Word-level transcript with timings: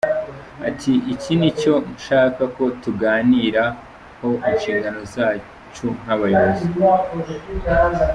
Ati 0.69 0.93
“Iki 1.13 1.33
nicyo 1.39 1.73
nshaka 1.93 2.41
ko 2.55 2.63
tuganiraho, 2.83 4.29
inshingano 4.49 4.99
zacu 5.13 5.85
nk’abayobozi. 6.01 6.63